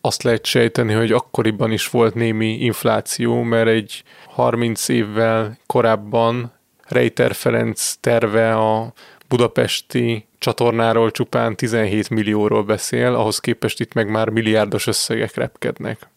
azt 0.04 0.22
lehet 0.22 0.44
sejteni, 0.44 0.92
hogy 0.92 1.12
akkoriban 1.12 1.72
is 1.72 1.88
volt 1.88 2.14
némi 2.14 2.46
infláció, 2.46 3.42
mert 3.42 3.68
egy 3.68 4.02
30 4.26 4.88
évvel 4.88 5.58
korábban 5.66 6.52
Reiter 6.88 7.34
Ferenc 7.34 7.94
terve 8.00 8.54
a 8.54 8.92
budapesti 9.28 10.26
csatornáról 10.38 11.10
csupán 11.10 11.56
17 11.56 12.10
millióról 12.10 12.62
beszél, 12.62 13.14
ahhoz 13.14 13.38
képest 13.38 13.80
itt 13.80 13.92
meg 13.92 14.10
már 14.10 14.28
milliárdos 14.28 14.86
összegek 14.86 15.34
repkednek. 15.34 16.08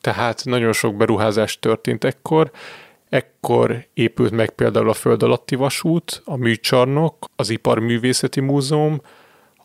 Tehát 0.00 0.44
nagyon 0.44 0.72
sok 0.72 0.96
beruházás 0.96 1.58
történt 1.58 2.04
ekkor, 2.04 2.50
Ekkor 3.08 3.86
épült 3.94 4.30
meg 4.30 4.50
például 4.50 4.88
a 4.88 4.92
föld 4.92 5.22
alatti 5.22 5.54
vasút, 5.54 6.22
a 6.24 6.36
műcsarnok, 6.36 7.26
az 7.36 7.50
Iparművészeti 7.50 8.40
Múzeum, 8.40 9.00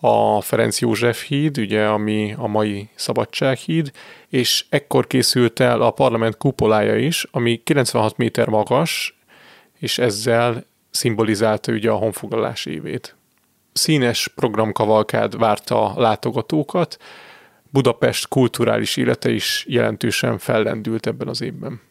a 0.03 0.41
Ferenc 0.41 0.79
József 0.79 1.23
híd, 1.27 1.57
ugye, 1.57 1.85
ami 1.85 2.33
a 2.37 2.47
mai 2.47 2.89
Szabadsághíd, 2.95 3.91
és 4.29 4.65
ekkor 4.69 5.07
készült 5.07 5.59
el 5.59 5.81
a 5.81 5.91
parlament 5.91 6.37
kupolája 6.37 6.97
is, 6.97 7.27
ami 7.31 7.61
96 7.63 8.17
méter 8.17 8.47
magas, 8.47 9.19
és 9.79 9.97
ezzel 9.97 10.65
szimbolizálta 10.91 11.71
ugye 11.71 11.89
a 11.89 11.95
honfoglalás 11.95 12.65
évét. 12.65 13.15
Színes 13.73 14.27
programkavalkád 14.27 15.37
várta 15.37 15.93
a 15.93 16.01
látogatókat, 16.01 16.97
Budapest 17.69 18.27
kulturális 18.27 18.97
élete 18.97 19.29
is 19.29 19.65
jelentősen 19.67 20.37
fellendült 20.37 21.07
ebben 21.07 21.27
az 21.27 21.41
évben. 21.41 21.81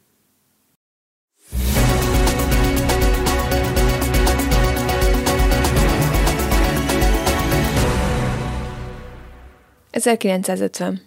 1950. 9.91 11.03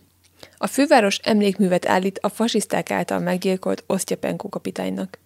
A 0.58 0.68
főváros 0.68 1.18
emlékművet 1.18 1.88
állít 1.88 2.20
a 2.22 2.30
fasiszták 2.30 2.92
által 2.92 3.20
meggyilkolt 3.20 3.84
Osztyapenko 3.88 4.50
kapitánynak. 4.50 5.20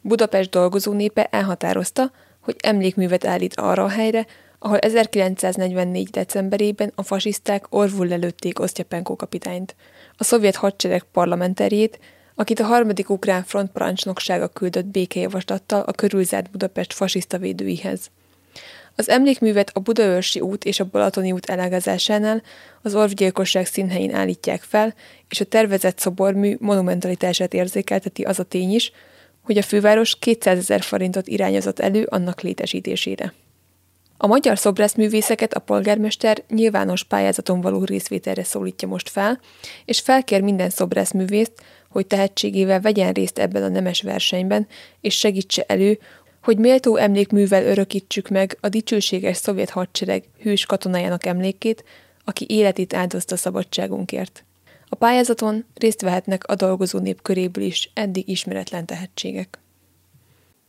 Budapest 0.00 0.50
dolgozó 0.50 0.92
népe 0.92 1.24
elhatározta, 1.24 2.12
hogy 2.40 2.56
emlékművet 2.62 3.24
állít 3.24 3.56
arra 3.56 3.84
a 3.84 3.88
helyre, 3.88 4.26
ahol 4.58 4.78
1944. 4.78 6.10
decemberében 6.10 6.92
a 6.94 7.02
fasiszták 7.02 7.64
orvul 7.68 8.06
lelőtték 8.06 8.60
Osztyapenko 8.60 9.16
kapitányt, 9.16 9.74
a 10.16 10.24
szovjet 10.24 10.56
hadsereg 10.56 11.02
parlamenterjét, 11.02 11.98
akit 12.34 12.60
a 12.60 12.64
harmadik 12.64 13.10
ukrán 13.10 13.44
front 13.44 13.70
parancsnoksága 13.70 14.48
küldött 14.48 14.86
békejavaslattal 14.86 15.80
a 15.80 15.92
körülzárt 15.92 16.50
Budapest 16.50 16.92
fasiszta 16.92 17.38
védőihez. 17.38 18.10
Az 19.00 19.08
emlékművet 19.08 19.70
a 19.74 19.80
Budaörsi 19.80 20.40
út 20.40 20.64
és 20.64 20.80
a 20.80 20.84
Balatoni 20.84 21.32
út 21.32 21.46
elágazásánál 21.46 22.42
az 22.82 22.94
orvgyilkosság 22.94 23.66
színhelyén 23.66 24.14
állítják 24.14 24.62
fel, 24.62 24.94
és 25.28 25.40
a 25.40 25.44
tervezett 25.44 25.98
szobormű 25.98 26.56
monumentalitását 26.58 27.54
érzékelteti 27.54 28.22
az 28.22 28.38
a 28.38 28.42
tény 28.42 28.74
is, 28.74 28.92
hogy 29.42 29.58
a 29.58 29.62
főváros 29.62 30.18
200 30.18 30.58
ezer 30.58 30.82
forintot 30.82 31.28
irányozott 31.28 31.78
elő 31.78 32.06
annak 32.10 32.40
létesítésére. 32.40 33.32
A 34.16 34.26
magyar 34.26 34.58
szobrászművészeket 34.58 35.54
a 35.54 35.60
polgármester 35.60 36.42
nyilvános 36.48 37.04
pályázaton 37.04 37.60
való 37.60 37.84
részvételre 37.84 38.44
szólítja 38.44 38.88
most 38.88 39.08
fel, 39.08 39.40
és 39.84 40.00
felkér 40.00 40.42
minden 40.42 40.70
szobrászművészt, 40.70 41.52
hogy 41.90 42.06
tehetségével 42.06 42.80
vegyen 42.80 43.12
részt 43.12 43.38
ebben 43.38 43.62
a 43.62 43.68
nemes 43.68 44.02
versenyben, 44.02 44.66
és 45.00 45.18
segítse 45.18 45.64
elő, 45.66 45.98
hogy 46.50 46.58
méltó 46.58 46.96
emlékművel 46.96 47.64
örökítsük 47.64 48.28
meg 48.28 48.58
a 48.60 48.68
dicsőséges 48.68 49.36
szovjet 49.36 49.70
hadsereg 49.70 50.24
hős 50.42 50.66
katonájának 50.66 51.26
emlékét, 51.26 51.84
aki 52.24 52.46
életét 52.48 52.94
áldozta 52.94 53.36
szabadságunkért. 53.36 54.44
A 54.88 54.94
pályázaton 54.94 55.64
részt 55.74 56.00
vehetnek 56.00 56.46
a 56.46 56.54
dolgozó 56.54 56.98
nép 56.98 57.22
köréből 57.22 57.64
is 57.64 57.90
eddig 57.94 58.28
ismeretlen 58.28 58.86
tehetségek. 58.86 59.58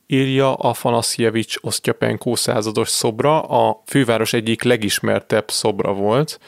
Írja 0.08 0.54
Afanasjevics 0.54 1.56
Osztyapenko 1.62 2.36
százados 2.36 2.90
szobra, 2.90 3.42
a 3.42 3.82
főváros 3.86 4.34
egyik 4.34 4.64
legismertebb 4.64 5.52
szobra 5.52 5.94
volt, 5.94 6.40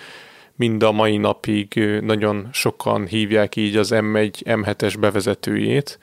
mind 0.55 0.83
a 0.83 0.91
mai 0.91 1.17
napig 1.17 1.73
nagyon 2.01 2.49
sokan 2.51 3.05
hívják 3.05 3.55
így 3.55 3.75
az 3.75 3.89
M1, 3.93 4.31
M7-es 4.43 4.95
bevezetőjét, 4.99 5.99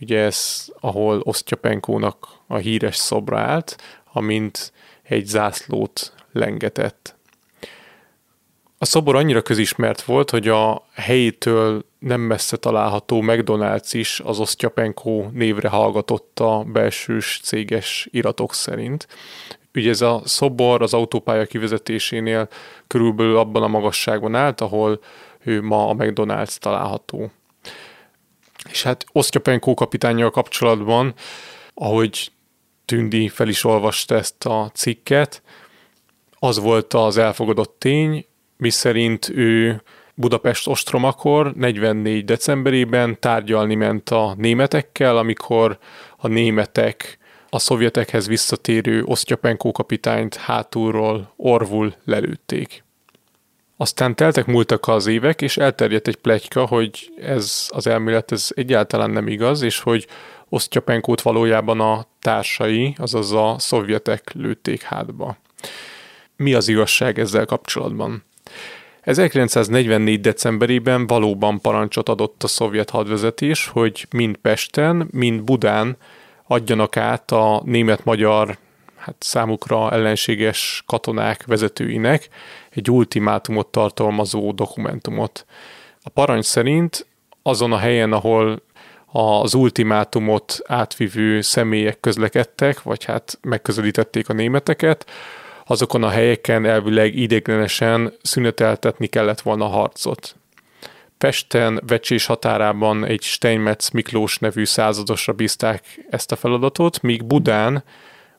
ugye 0.00 0.18
ez, 0.18 0.66
ahol 0.80 1.20
Osztyapenkónak 1.24 2.28
a 2.46 2.56
híres 2.56 2.96
szobra 2.96 3.38
állt, 3.38 3.76
amint 4.12 4.72
egy 5.02 5.26
zászlót 5.26 6.12
lengetett. 6.32 7.16
A 8.80 8.84
szobor 8.84 9.16
annyira 9.16 9.42
közismert 9.42 10.02
volt, 10.02 10.30
hogy 10.30 10.48
a 10.48 10.86
helyétől 10.94 11.84
nem 11.98 12.20
messze 12.20 12.56
található 12.56 13.22
McDonald's 13.26 13.88
is 13.92 14.20
az 14.20 14.40
Osztyapenko 14.40 15.24
névre 15.32 15.68
hallgatotta 15.68 16.64
belsős 16.66 17.40
céges 17.42 18.08
iratok 18.10 18.54
szerint. 18.54 19.06
Ugye 19.74 19.90
ez 19.90 20.00
a 20.00 20.20
szobor 20.24 20.82
az 20.82 20.94
autópálya 20.94 21.46
kivezetésénél 21.46 22.48
körülbelül 22.86 23.36
abban 23.36 23.62
a 23.62 23.68
magasságban 23.68 24.34
állt, 24.34 24.60
ahol 24.60 25.00
ő 25.44 25.62
ma 25.62 25.88
a 25.88 25.94
McDonald's 25.94 26.56
található. 26.56 27.30
És 28.70 28.82
hát 28.82 29.04
Osztyapenko 29.12 29.74
kapitányjal 29.74 30.30
kapcsolatban, 30.30 31.14
ahogy 31.74 32.32
Tündi 32.84 33.28
fel 33.28 33.48
is 33.48 33.64
olvasta 33.64 34.14
ezt 34.14 34.44
a 34.44 34.70
cikket, 34.74 35.42
az 36.38 36.58
volt 36.58 36.94
az 36.94 37.16
elfogadott 37.16 37.76
tény, 37.78 38.26
miszerint 38.56 39.28
ő 39.28 39.82
Budapest 40.14 40.66
ostromakor 40.66 41.54
44 41.54 42.24
decemberében 42.24 43.20
tárgyalni 43.20 43.74
ment 43.74 44.10
a 44.10 44.34
németekkel, 44.36 45.16
amikor 45.16 45.78
a 46.16 46.28
németek 46.28 47.18
a 47.50 47.58
szovjetekhez 47.58 48.26
visszatérő 48.26 49.02
Osztyapenko 49.04 49.72
kapitányt 49.72 50.34
hátulról 50.34 51.32
orvul 51.36 51.94
lelőtték. 52.04 52.84
Aztán 53.80 54.14
teltek 54.14 54.46
múltak 54.46 54.88
az 54.88 55.06
évek, 55.06 55.42
és 55.42 55.56
elterjedt 55.56 56.08
egy 56.08 56.16
plegyka, 56.16 56.66
hogy 56.66 57.12
ez 57.20 57.66
az 57.68 57.86
elmélet 57.86 58.32
ez 58.32 58.48
egyáltalán 58.54 59.10
nem 59.10 59.28
igaz, 59.28 59.62
és 59.62 59.80
hogy 59.80 60.06
Osztyapenkót 60.48 61.20
valójában 61.22 61.80
a 61.80 62.06
társai, 62.20 62.94
azaz 62.98 63.32
a 63.32 63.56
szovjetek 63.58 64.32
lőtték 64.32 64.82
hátba. 64.82 65.36
Mi 66.36 66.54
az 66.54 66.68
igazság 66.68 67.18
ezzel 67.18 67.44
kapcsolatban? 67.44 68.24
1944. 69.00 70.20
decemberében 70.20 71.06
valóban 71.06 71.60
parancsot 71.60 72.08
adott 72.08 72.42
a 72.42 72.46
szovjet 72.46 72.90
hadvezetés, 72.90 73.66
hogy 73.66 74.06
mind 74.10 74.36
Pesten, 74.36 75.08
mind 75.10 75.42
Budán 75.42 75.96
adjanak 76.46 76.96
át 76.96 77.30
a 77.30 77.62
német-magyar 77.64 78.58
hát 79.08 79.22
számukra 79.22 79.92
ellenséges 79.92 80.82
katonák 80.86 81.44
vezetőinek 81.46 82.28
egy 82.70 82.90
ultimátumot 82.90 83.66
tartalmazó 83.66 84.52
dokumentumot. 84.52 85.46
A 86.02 86.08
parancs 86.08 86.44
szerint 86.44 87.06
azon 87.42 87.72
a 87.72 87.78
helyen, 87.78 88.12
ahol 88.12 88.62
az 89.06 89.54
ultimátumot 89.54 90.58
átvivő 90.66 91.40
személyek 91.40 92.00
közlekedtek, 92.00 92.82
vagy 92.82 93.04
hát 93.04 93.38
megközelítették 93.42 94.28
a 94.28 94.32
németeket, 94.32 95.10
azokon 95.64 96.02
a 96.02 96.08
helyeken 96.08 96.64
elvileg 96.64 97.16
idéglenesen 97.16 98.12
szüneteltetni 98.22 99.06
kellett 99.06 99.40
volna 99.40 99.64
a 99.64 99.68
harcot. 99.68 100.36
Pesten 101.18 101.82
vecsés 101.86 102.26
határában 102.26 103.04
egy 103.04 103.22
Steinmetz 103.22 103.90
Miklós 103.90 104.38
nevű 104.38 104.64
századosra 104.64 105.32
bízták 105.32 106.06
ezt 106.10 106.32
a 106.32 106.36
feladatot, 106.36 107.02
míg 107.02 107.24
Budán, 107.24 107.84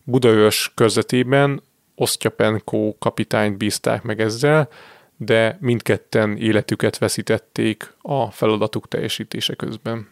Budaörs 0.10 0.72
körzetében 0.76 1.62
Osztyapenko 1.96 2.98
kapitányt 3.00 3.58
bízták 3.58 4.02
meg 4.02 4.22
ezzel, 4.22 4.70
de 5.18 5.58
mindketten 5.60 6.38
életüket 6.38 6.98
veszítették 6.98 7.94
a 8.02 8.32
feladatuk 8.32 8.88
teljesítése 8.88 9.54
közben. 9.54 10.08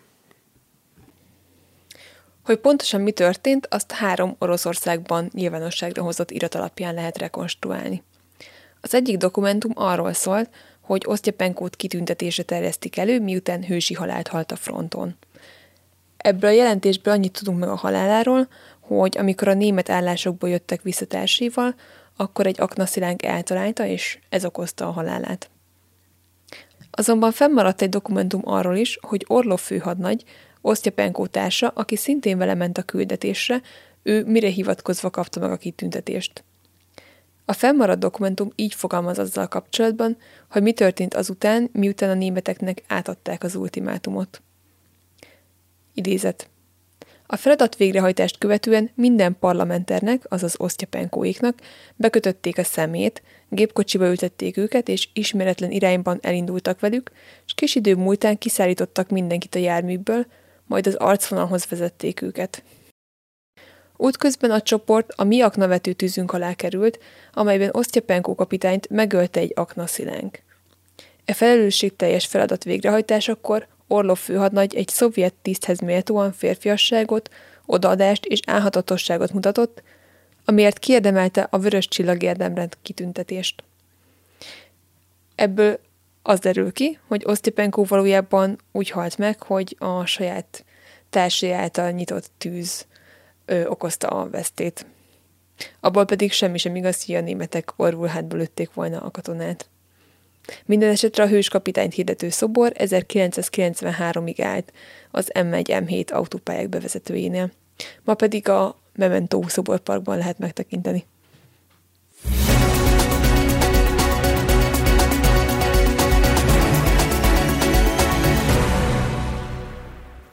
Hogy 2.43 2.57
pontosan 2.57 3.01
mi 3.01 3.11
történt, 3.11 3.67
azt 3.69 3.91
három 3.91 4.35
Oroszországban 4.39 5.29
nyilvánosságra 5.33 6.03
hozott 6.03 6.31
irat 6.31 6.55
alapján 6.55 6.93
lehet 6.93 7.17
rekonstruálni. 7.17 8.03
Az 8.81 8.93
egyik 8.93 9.17
dokumentum 9.17 9.71
arról 9.75 10.13
szólt, 10.13 10.49
hogy 10.81 11.03
Osztyapenkót 11.05 11.75
kitüntetése 11.75 12.43
terjesztik 12.43 12.97
elő, 12.97 13.19
miután 13.19 13.65
hősi 13.65 13.93
halált 13.93 14.27
halt 14.27 14.51
a 14.51 14.55
fronton. 14.55 15.15
Ebből 16.17 16.49
a 16.49 16.53
jelentésből 16.53 17.13
annyit 17.13 17.31
tudunk 17.31 17.59
meg 17.59 17.69
a 17.69 17.75
haláláról, 17.75 18.47
hogy 18.87 19.17
amikor 19.17 19.47
a 19.47 19.53
német 19.53 19.89
állásokból 19.89 20.49
jöttek 20.49 20.81
vissza 20.81 21.05
akkor 22.15 22.47
egy 22.47 22.61
aknaszilánk 22.61 23.23
eltalálta, 23.23 23.85
és 23.85 24.19
ez 24.29 24.45
okozta 24.45 24.87
a 24.87 24.91
halálát. 24.91 25.49
Azonban 26.91 27.31
fennmaradt 27.31 27.81
egy 27.81 27.89
dokumentum 27.89 28.41
arról 28.43 28.75
is, 28.75 28.97
hogy 29.01 29.25
Orlov 29.27 29.59
főhadnagy, 29.59 30.23
Osztyapenkó 30.61 31.27
társa, 31.27 31.67
aki 31.67 31.95
szintén 31.95 32.37
vele 32.37 32.53
ment 32.53 32.77
a 32.77 32.81
küldetésre, 32.81 33.61
ő 34.03 34.25
mire 34.25 34.49
hivatkozva 34.49 35.09
kapta 35.09 35.39
meg 35.39 35.51
a 35.51 35.57
kitüntetést. 35.57 36.43
A 37.45 37.53
fennmaradt 37.53 37.99
dokumentum 37.99 38.51
így 38.55 38.73
fogalmaz 38.73 39.19
azzal 39.19 39.47
kapcsolatban, 39.47 40.17
hogy 40.49 40.61
mi 40.61 40.73
történt 40.73 41.13
azután, 41.13 41.69
miután 41.71 42.09
a 42.09 42.13
németeknek 42.13 42.83
átadták 42.87 43.43
az 43.43 43.55
ultimátumot. 43.55 44.41
Idézet. 45.93 46.49
A 47.29 47.35
feladat 47.35 47.75
végrehajtást 47.75 48.37
követően 48.37 48.89
minden 48.95 49.37
parlamenternek, 49.39 50.25
azaz 50.29 50.55
osztyapenkóiknak 50.57 51.59
bekötötték 51.95 52.57
a 52.57 52.63
szemét, 52.63 53.21
gépkocsiba 53.49 54.07
ültették 54.07 54.57
őket, 54.57 54.87
és 54.87 55.09
ismeretlen 55.13 55.71
irányban 55.71 56.19
elindultak 56.21 56.79
velük, 56.79 57.11
és 57.45 57.53
kis 57.53 57.75
idő 57.75 57.95
múltán 57.95 58.37
kiszállítottak 58.37 59.09
mindenkit 59.09 59.55
a 59.55 59.59
járműből, 59.59 60.25
majd 60.65 60.87
az 60.87 60.95
arcvonalhoz 60.95 61.67
vezették 61.69 62.21
őket. 62.21 62.63
Útközben 63.97 64.51
a 64.51 64.61
csoport 64.61 65.13
a 65.15 65.23
mi 65.23 65.41
aknavető 65.41 65.93
tűzünk 65.93 66.33
alá 66.33 66.53
került, 66.53 66.99
amelyben 67.33 67.69
Osztyapenko 67.71 68.35
kapitányt 68.35 68.89
megölte 68.89 69.39
egy 69.39 69.51
aknaszilánk. 69.55 70.39
E 71.25 71.33
felelősségteljes 71.33 72.25
feladat 72.25 72.63
végrehajtásakor 72.63 73.67
Orlov 73.87 74.17
főhadnagy 74.17 74.75
egy 74.75 74.87
szovjet 74.87 75.33
tiszthez 75.33 75.79
méltóan 75.79 76.31
férfiasságot, 76.31 77.29
odaadást 77.65 78.25
és 78.25 78.39
álhatatosságot 78.45 79.33
mutatott, 79.33 79.83
amiért 80.45 80.79
kiérdemelte 80.79 81.47
a 81.49 81.57
Vörös 81.57 81.87
Csillag 81.87 82.23
érdemrend 82.23 82.77
kitüntetést. 82.81 83.63
Ebből 85.35 85.79
az 86.21 86.39
derül 86.39 86.71
ki, 86.71 86.99
hogy 87.07 87.23
Osztipenko 87.25 87.83
valójában 87.83 88.59
úgy 88.71 88.89
halt 88.89 89.17
meg, 89.17 89.43
hogy 89.43 89.75
a 89.79 90.05
saját 90.05 90.65
társai 91.09 91.51
által 91.51 91.91
nyitott 91.91 92.31
tűz 92.37 92.85
ö, 93.45 93.65
okozta 93.65 94.07
a 94.07 94.29
vesztét. 94.29 94.85
Abból 95.79 96.05
pedig 96.05 96.31
semmi 96.31 96.57
sem 96.57 96.75
igaz, 96.75 97.05
hogy 97.05 97.15
a 97.15 97.21
németek 97.21 97.73
orvulhátba 97.75 98.35
lőtték 98.35 98.73
volna 98.73 98.99
a 98.99 99.11
katonát. 99.11 99.69
Minden 100.65 100.89
esetre 100.89 101.23
a 101.23 101.27
hős 101.27 101.49
kapitányt 101.49 101.93
hirdető 101.93 102.29
szobor 102.29 102.71
1993-ig 102.75 104.41
állt 104.41 104.73
az 105.11 105.31
M1-M7 105.33 106.11
autópályák 106.11 106.69
bevezetőjénél. 106.69 107.51
Ma 108.03 108.13
pedig 108.13 108.49
a 108.49 108.77
Memento 108.95 109.41
szoborparkban 109.47 110.17
lehet 110.17 110.39
megtekinteni. 110.39 111.05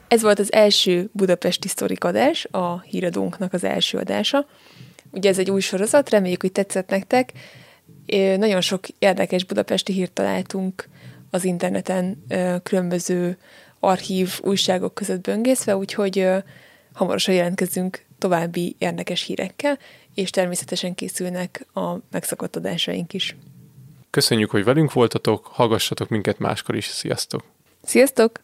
Ez 0.08 0.22
volt 0.22 0.38
az 0.38 0.52
első 0.52 1.08
Budapesti 1.12 1.68
adás, 1.98 2.46
a 2.50 2.80
híradónknak 2.80 3.52
az 3.52 3.64
első 3.64 3.98
adása. 3.98 4.46
Ugye 5.10 5.28
ez 5.28 5.38
egy 5.38 5.50
új 5.50 5.60
sorozat, 5.60 6.10
reméljük, 6.10 6.40
hogy 6.40 6.52
tetszett 6.52 6.88
nektek. 6.90 7.32
Nagyon 8.36 8.60
sok 8.60 8.88
érdekes 8.98 9.44
budapesti 9.44 9.92
hírt 9.92 10.12
találtunk 10.12 10.88
az 11.30 11.44
interneten 11.44 12.24
különböző 12.62 13.38
archív 13.80 14.40
újságok 14.42 14.94
között 14.94 15.20
böngészve, 15.20 15.76
úgyhogy 15.76 16.28
hamarosan 16.92 17.34
jelentkezünk 17.34 18.04
további 18.18 18.76
érdekes 18.78 19.22
hírekkel, 19.22 19.78
és 20.14 20.30
természetesen 20.30 20.94
készülnek 20.94 21.66
a 21.74 21.94
megszokott 22.10 22.56
adásaink 22.56 23.12
is. 23.12 23.36
Köszönjük, 24.10 24.50
hogy 24.50 24.64
velünk 24.64 24.92
voltatok, 24.92 25.46
hallgassatok 25.46 26.08
minket 26.08 26.38
máskor 26.38 26.76
is. 26.76 26.86
Sziasztok! 26.86 27.42
Sziasztok! 27.82 28.43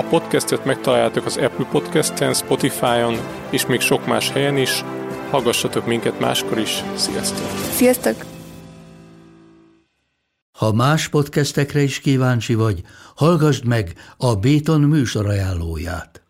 A 0.00 0.02
podcastet 0.02 0.64
megtaláljátok 0.64 1.26
az 1.26 1.36
Apple 1.36 1.66
Podcast-en, 1.70 2.34
Spotify-on 2.34 3.16
és 3.50 3.66
még 3.66 3.80
sok 3.80 4.06
más 4.06 4.30
helyen 4.30 4.56
is. 4.56 4.84
Hallgassatok 5.30 5.86
minket 5.86 6.20
máskor 6.20 6.58
is. 6.58 6.82
Sziasztok! 6.94 7.46
Sziasztok! 7.72 8.14
Ha 10.58 10.72
más 10.72 11.08
podcastekre 11.08 11.80
is 11.80 12.00
kíváncsi 12.00 12.54
vagy, 12.54 12.82
hallgassd 13.16 13.64
meg 13.64 13.94
a 14.16 14.34
Béton 14.34 14.80
műsor 14.80 15.26
ajánlóját. 15.26 16.29